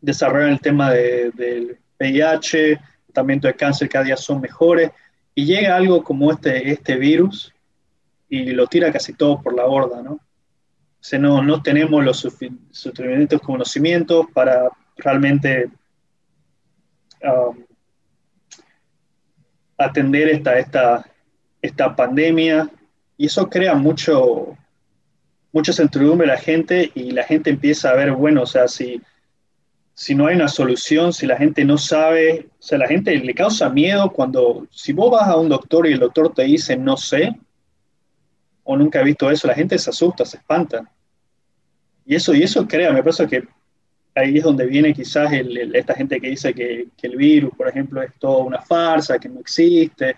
[0.00, 4.90] desarrollando el tema del VIH, tratamiento de cáncer cada día son mejores,
[5.34, 7.52] y llega algo como este, este virus
[8.28, 10.20] y lo tira casi todo por la borda, ¿no?
[11.04, 15.68] O sea, no, no tenemos los suficientes conocimientos para realmente
[17.22, 17.62] um,
[19.76, 21.04] atender esta, esta,
[21.60, 22.70] esta pandemia
[23.18, 24.56] y eso crea mucho,
[25.52, 29.02] mucha incertidumbre a la gente y la gente empieza a ver, bueno, o sea, si,
[29.92, 33.34] si no hay una solución, si la gente no sabe, o sea, la gente le
[33.34, 36.96] causa miedo cuando, si vos vas a un doctor y el doctor te dice no
[36.96, 37.38] sé,
[38.62, 40.90] o nunca he visto eso, la gente se asusta, se espanta.
[42.06, 43.44] Y eso, y eso crea, me parece que
[44.14, 48.12] ahí es donde viene quizás esta gente que dice que, el virus, por ejemplo, es
[48.18, 50.16] toda una farsa, que no existe.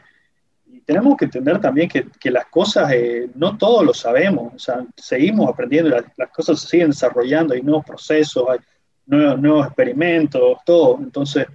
[0.67, 4.85] Y tenemos que entender también que, las cosas, eh, no todos lo sabemos, o sea,
[4.97, 8.59] seguimos aprendiendo, las, las, cosas se siguen desarrollando, hay nuevos procesos, hay
[9.07, 10.99] nuevos, nuevos experimentos, todo.
[10.99, 11.47] Entonces,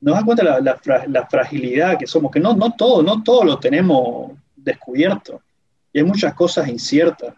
[0.00, 3.58] nos da cuenta la, la, fragilidad que somos, que no, no todo, no todo lo
[3.58, 5.40] tenemos descubierto.
[5.92, 7.34] Y hay muchas cosas inciertas.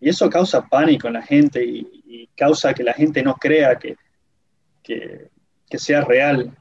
[0.00, 3.96] Y eso causa pánico en la gente y, causa que la gente no crea que,
[4.84, 5.28] que,
[5.78, 6.56] sea real.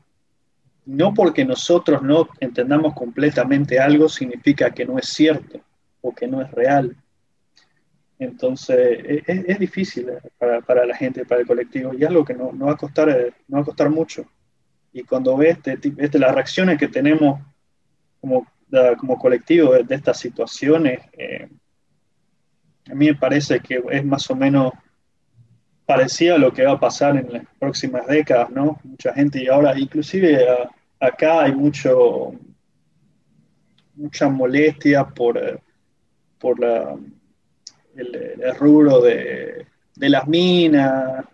[0.86, 5.62] No porque nosotros no entendamos completamente algo significa que no es cierto
[6.02, 6.96] o que no es real.
[8.18, 12.10] Entonces, e, e, es, difícil eh, para, para, la gente, para el colectivo, y es
[12.10, 14.26] algo que no, no, va, a costar, eh, no va a costar mucho.
[14.92, 17.40] Y cuando ves este, este, las reacciones que tenemos
[18.20, 18.48] como,
[18.98, 21.48] como colectivo de, estas situaciones, eh,
[22.90, 24.74] a mí me parece que es más o menos
[25.86, 28.80] parecía a lo que va a pasar en las próximas décadas, ¿no?
[28.84, 30.46] Mucha gente, y ahora inclusive
[31.00, 32.34] acá hay mucho,
[33.96, 35.62] mucha molestia por,
[36.38, 36.98] por la,
[37.96, 41.26] el, rubro de, las minas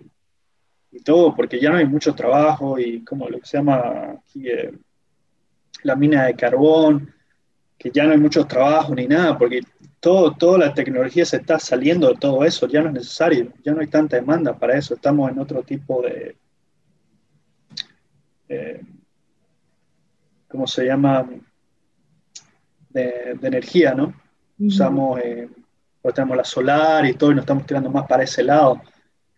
[0.91, 4.47] y todo, porque ya no hay mucho trabajo y como lo que se llama aquí
[4.47, 4.71] eh,
[5.83, 7.13] la mina de carbón,
[7.77, 9.61] que ya no hay mucho trabajo ni nada, porque
[10.03, 13.71] todo, toda la tecnología se está saliendo de todo eso, ya no es necesario, ya
[13.71, 16.35] no hay tanta demanda para eso, estamos en otro tipo de,
[18.49, 18.81] eh,
[20.49, 21.25] ¿cómo se llama?
[22.89, 24.13] De, energía, ¿no?
[24.59, 25.47] Usamos, eh,
[26.01, 28.81] pues tenemos la solar y todo, y nos estamos tirando más para ese lado.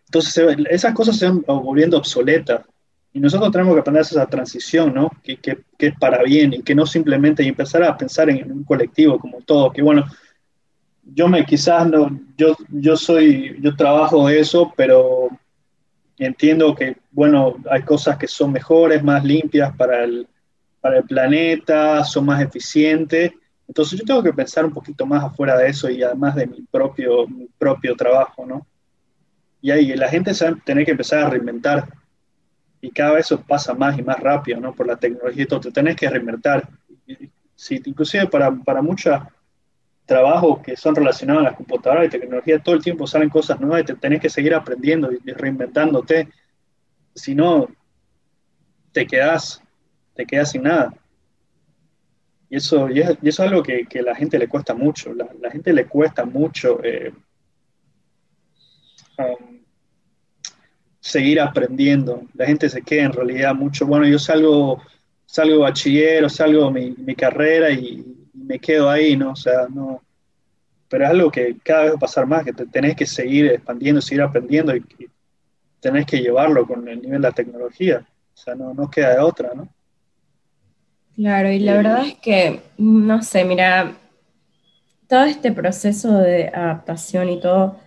[0.07, 2.65] Entonces, esas cosas se van volviendo obsoletas.
[3.13, 5.11] Y nosotros tenemos que aprender esa transición, ¿no?
[5.23, 8.63] Que, que, que, es para bien y que no simplemente empezar a pensar en un
[8.63, 10.05] colectivo como todo, que bueno,
[11.05, 15.29] yo me quizás no, yo, yo soy, yo trabajo eso, pero
[16.17, 20.27] entiendo que, bueno, hay cosas que son mejores, más limpias para el,
[20.81, 23.33] para el planeta, son más eficientes.
[23.67, 26.61] Entonces yo tengo que pensar un poquito más afuera de eso y además de mi
[26.61, 28.65] propio, mi propio trabajo, ¿no?
[29.61, 31.87] Y ahí la gente se va tener que empezar a reinventar.
[32.81, 34.75] Y cada vez eso pasa más y más rápido, ¿no?
[34.75, 35.59] Por la tecnología y todo.
[35.59, 36.69] Te tenés que reinventar.
[37.55, 39.23] Sí, inclusive para, para muchas
[40.05, 43.81] trabajos que son relacionados a las computadoras y tecnología, todo el tiempo salen cosas nuevas
[43.81, 46.29] y te tenés que seguir aprendiendo y reinventándote.
[47.13, 47.67] Si no,
[48.91, 49.61] te quedas,
[50.13, 50.93] te quedas sin nada.
[52.49, 55.13] Y eso, y eso es algo que, a la gente le cuesta mucho.
[55.13, 57.11] La, la gente le cuesta mucho eh,
[59.17, 59.59] um,
[60.99, 62.23] seguir aprendiendo.
[62.35, 63.87] La gente se queda en realidad mucho.
[63.87, 64.81] Bueno, yo salgo,
[65.25, 69.31] salgo bachiller o salgo mi, mi carrera y, me quedo ahí, ¿no?
[69.31, 70.01] O sea, no.
[70.87, 73.47] Pero es algo que cada vez va a pasar más, que te tenés que seguir
[73.47, 74.83] expandiendo, seguir aprendiendo y,
[75.79, 78.03] tenés que llevarlo con el nivel de la tecnología.
[78.33, 79.67] O sea, no, no queda de otra, ¿no?
[81.15, 83.95] Claro, y la eh, verdad es que, no sé, mira,
[85.07, 87.79] todo este proceso de adaptación y todo,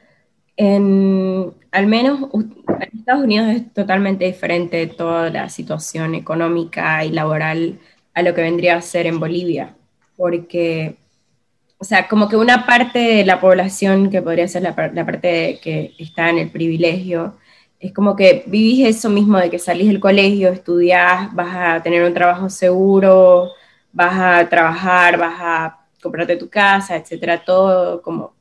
[0.57, 7.81] en, al menos en Estados Unidos es totalmente diferente toda la situación económica y laboral
[8.15, 9.75] a lo que vendría a ser en Bolivia
[10.19, 10.97] porque,
[11.79, 15.95] o sea, como que una parte de la población que podría ser la, parte que
[15.99, 17.37] está en el privilegio,
[17.81, 22.05] es como que vivís eso mismo de que salís del colegio, estudiás, vas a tener
[22.05, 23.51] un trabajo seguro,
[23.93, 28.35] vas a trabajar, vas a comprarte tu casa, etcétera, todo como,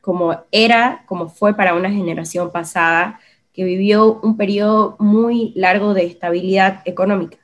[0.00, 3.20] como era, como fue para una generación pasada
[3.52, 7.38] que vivió un periodo muy largo de estabilidad económica,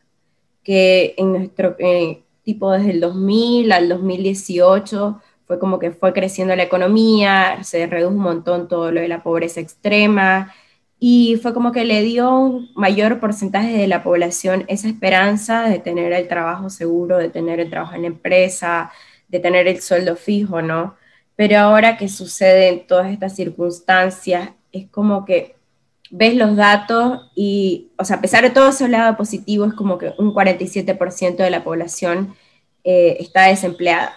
[0.64, 6.57] que en nuestro eh, tipo desde el 2000 al 2018 fue como que fue creciendo
[6.57, 10.55] la economía, se redujo un montón todo lo de la pobreza extrema,
[10.99, 15.78] y fue como que le dio un mayor porcentaje de la población esa esperanza de
[15.78, 18.92] tener el trabajo seguro, de tener el trabajo en empresa,
[19.28, 20.96] de tener el sueldo fijo, ¿no?
[21.36, 25.58] Pero ahora que suceden todas estas circunstancias, es como que
[26.11, 29.99] ves los datos y, o sea, a pesar de todo ese lado positivo, es como
[29.99, 32.35] que un 47% de la población
[32.85, 34.13] eh, está desempleada.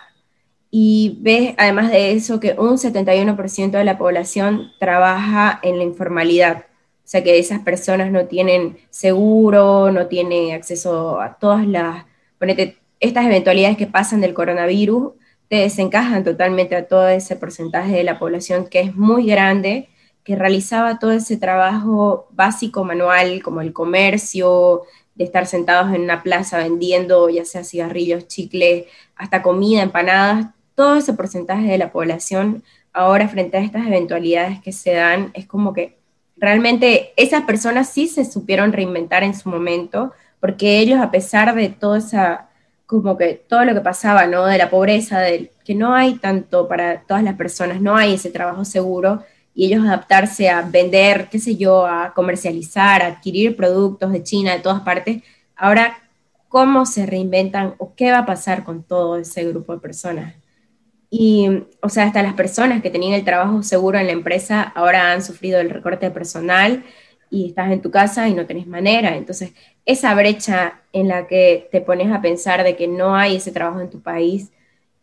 [0.69, 6.65] Y ves, además de eso, que un 71% de la población trabaja en la informalidad.
[7.03, 12.05] O sea, que esas personas no tienen seguro, no tienen acceso a todas las,
[12.39, 15.13] ponete, estas eventualidades que pasan del coronavirus,
[15.49, 19.89] te desencajan totalmente a todo ese porcentaje de la población que es muy grande
[20.31, 26.23] que realizaba todo ese trabajo básico manual, como el comercio, de estar sentados en una
[26.23, 28.85] plaza vendiendo ya sea cigarrillos, chicles,
[29.17, 32.63] hasta comida, empanadas, todo ese porcentaje de la población
[32.93, 35.97] ahora frente a estas eventualidades que se dan, es como que
[36.37, 41.67] realmente esas personas sí se supieron reinventar en su momento, porque ellos a pesar de
[41.67, 42.47] toda esa,
[42.85, 44.45] como que todo lo que pasaba, ¿no?
[44.45, 48.29] De la pobreza, de que no hay tanto para todas las personas, no hay ese
[48.29, 49.23] trabajo seguro,
[49.53, 54.53] y ellos adaptarse a vender, qué sé yo, a comercializar, a adquirir productos de China,
[54.53, 55.23] de todas partes.
[55.55, 55.97] Ahora,
[56.47, 60.35] ¿cómo se reinventan o qué va a pasar con todo ese grupo de personas?
[61.09, 65.11] Y, o sea, hasta las personas que tenían el trabajo seguro en la empresa ahora
[65.11, 66.85] han sufrido el recorte personal
[67.29, 69.17] y estás en tu casa y no tenés manera.
[69.17, 69.51] Entonces,
[69.85, 73.81] esa brecha en la que te pones a pensar de que no hay ese trabajo
[73.81, 74.51] en tu país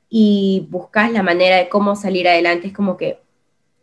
[0.09, 3.19] y buscas la manera de cómo salir adelante, es como que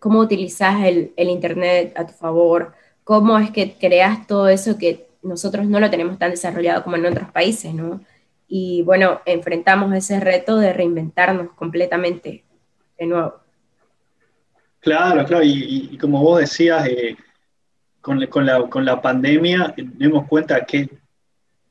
[0.06, 5.66] cómo utilizas el, Internet a tu favor, cómo es que creas todo eso que nosotros
[5.66, 8.02] no lo tenemos tan desarrollado como en otros países, ¿no?
[8.48, 12.44] Y bueno, enfrentamos ese reto de reinventarnos completamente
[13.00, 13.34] de nuevo.
[14.80, 17.18] Claro, claro, y, como vos decías, eh,
[18.00, 20.88] con, la, con, la, pandemia nos dimos cuenta que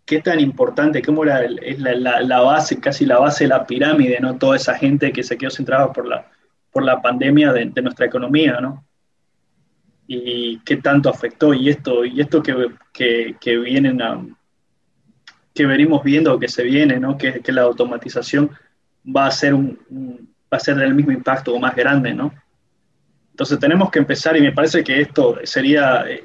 [0.04, 4.18] qué tan importante, cómo era es la, la, base, casi la base de la pirámide,
[4.18, 4.36] ¿no?
[4.36, 6.33] Toda esa gente que se quedó sin trabajo por la,
[6.74, 8.84] por la pandemia de, nuestra economía, ¿no?
[10.08, 14.20] Y qué tanto afectó y esto, y esto que, que, que vienen a,
[15.54, 17.16] que venimos viendo que se viene, ¿no?
[17.16, 18.50] Que, que la automatización
[19.06, 19.78] va a ser un,
[20.52, 22.34] va a ser del mismo impacto o más grande, ¿no?
[23.30, 26.24] Entonces tenemos que empezar y me parece que esto sería, eh,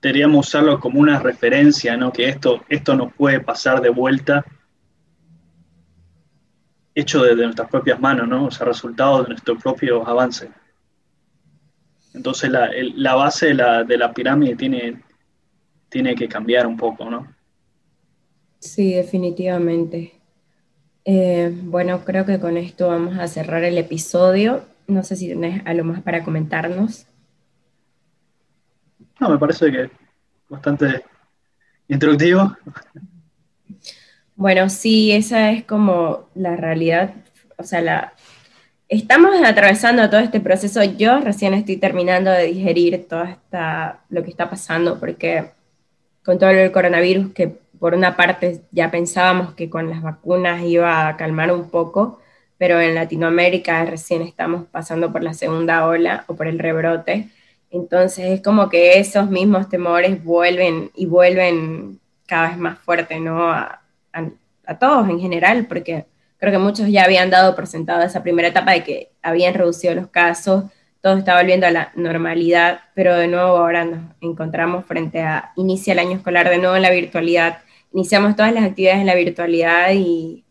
[0.00, 2.12] deberíamos usarlo como una referencia, ¿no?
[2.12, 4.44] Que esto, esto no puede pasar de vuelta
[6.96, 8.46] hecho desde nuestras propias manos, ¿no?
[8.46, 10.50] O sea, resultado de nuestro propio avance.
[12.14, 15.02] Entonces la, la base de la, de la, pirámide tiene,
[15.90, 17.28] tiene que cambiar un poco, ¿no?
[18.58, 20.18] Sí, definitivamente.
[21.04, 24.64] Eh, bueno, creo que con esto vamos a cerrar el episodio.
[24.86, 27.06] No sé si tenés algo más para comentarnos.
[29.20, 29.90] No, me parece que
[30.48, 31.04] bastante
[31.88, 32.56] introductivo.
[34.36, 37.14] Bueno, sí, esa es como la realidad,
[37.56, 38.12] o sea, la,
[38.88, 40.82] estamos atravesando todo este proceso.
[40.84, 45.52] Yo recién estoy terminando de digerir todo esta, lo que está pasando, porque
[46.24, 51.08] con todo el coronavirus, que por una parte ya pensábamos que con las vacunas iba
[51.08, 52.20] a calmar un poco,
[52.58, 57.30] pero en Latinoamérica recién estamos pasando por la segunda ola o por el rebrote.
[57.70, 63.52] Entonces es como que esos mismos temores vuelven y vuelven cada vez más fuerte, ¿no?
[64.78, 66.06] Todos en general, porque
[66.38, 69.94] creo que muchos ya habían dado por sentado esa primera etapa de que habían reducido
[69.94, 70.64] los casos,
[71.00, 75.92] todo está volviendo a la normalidad, pero de nuevo ahora nos encontramos frente a inicia
[75.92, 77.58] el año escolar de nuevo en la virtualidad,
[77.92, 80.44] iniciamos todas las actividades en la virtualidad y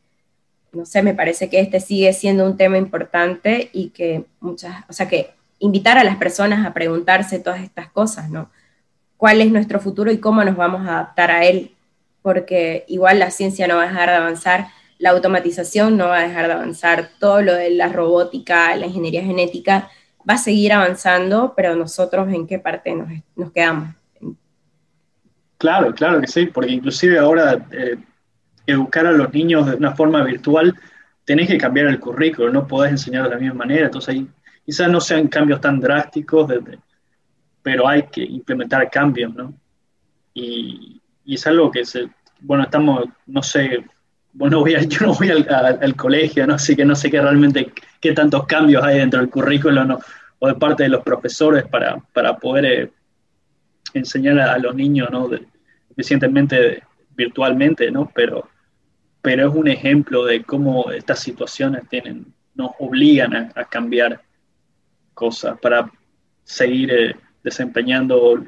[0.72, 4.94] no sé, me parece que este sigue siendo un tema importante y que muchas, o
[4.94, 8.50] sea, que invitar a las personas a preguntarse todas estas cosas, ¿no?
[9.18, 11.75] ¿Cuál es nuestro futuro y cómo nos vamos a adaptar a él?
[12.26, 16.28] Porque igual la ciencia no va a dejar de avanzar, la automatización no va a
[16.28, 19.92] dejar de avanzar, todo lo de la robótica, la ingeniería genética
[20.28, 22.96] va a seguir avanzando, pero nosotros en qué parte
[23.36, 23.94] nos, quedamos.
[25.60, 27.98] Claro, claro que sí, porque inclusive ahora eh,
[28.66, 30.74] educar a los niños de una forma virtual,
[31.26, 34.28] tenés que cambiar el currículo, no podés enseñar de la misma manera, entonces ahí
[34.66, 36.52] quizás no sean cambios tan drásticos,
[37.62, 39.54] pero hay que implementar cambios, ¿no?
[40.34, 40.95] Y,
[41.26, 42.08] y es algo que se,
[42.42, 43.84] bueno, estamos, no sé,
[44.34, 46.56] bueno, voy yo no voy al, colegio, ¿no?
[46.56, 50.00] así que no sé qué realmente qué tantos cambios hay dentro del currículo ¿no?
[50.40, 52.92] o de parte de los profesores para, para poder eh,
[53.94, 55.30] enseñar a, los niños ¿no?
[55.90, 56.84] eficientemente
[57.16, 58.12] virtualmente, ¿no?
[58.14, 58.48] pero,
[59.22, 64.22] pero es un ejemplo de cómo estas situaciones tienen, nos obligan a, cambiar
[65.14, 65.90] cosas para
[66.44, 68.44] seguir eh, desempeñando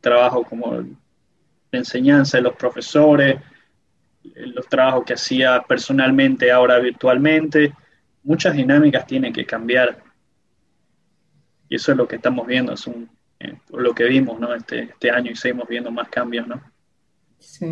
[0.00, 0.84] trabajo como
[1.70, 3.40] la enseñanza de los profesores,
[4.34, 7.72] los trabajos que hacía personalmente ahora virtualmente,
[8.22, 10.02] muchas dinámicas tienen que cambiar.
[11.68, 13.08] Y eso es lo que estamos viendo, es un,
[13.40, 14.54] eh, lo que vimos ¿no?
[14.54, 16.46] este, este año y seguimos viendo más cambios.
[16.46, 16.60] ¿no?
[17.38, 17.66] Sí.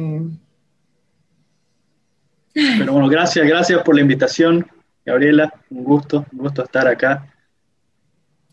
[2.52, 4.66] Pero bueno, gracias, gracias por la invitación,
[5.04, 5.52] Gabriela.
[5.70, 7.33] Un gusto, un gusto estar acá.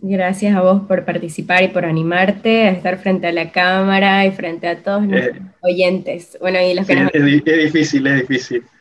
[0.04, 4.32] Gracias a vos por participar y por animarte a estar frente a la cámara y
[4.32, 6.38] frente a todos los eh, oyentes.
[6.42, 8.64] Bueno, y los que es, difícil, es difícil.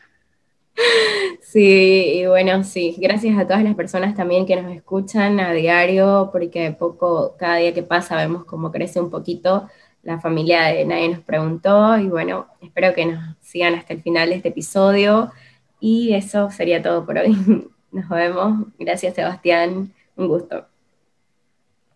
[1.42, 6.30] Sí, y bueno, sí, gracias a todas las personas también que nos escuchan a diario,
[6.30, 9.68] porque poco, cada día que pasa vemos cómo crece un poquito
[10.04, 14.30] la familia de Nadie nos preguntó, y bueno, espero que nos sigan hasta el final
[14.30, 15.32] de este episodio,
[15.80, 17.36] y eso sería todo por hoy.
[17.92, 18.68] Nos vemos.
[18.78, 19.92] Gracias, Sebastián.
[20.14, 20.69] Un gusto.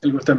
[0.05, 0.37] El gusto